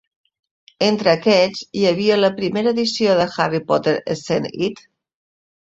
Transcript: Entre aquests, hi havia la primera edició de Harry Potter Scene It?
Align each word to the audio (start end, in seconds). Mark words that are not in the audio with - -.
Entre 0.85 1.11
aquests, 1.17 1.61
hi 1.81 1.85
havia 1.91 2.17
la 2.23 2.33
primera 2.41 2.75
edició 2.77 3.21
de 3.21 3.31
Harry 3.47 3.65
Potter 3.71 3.97
Scene 4.25 4.57
It? 4.71 4.85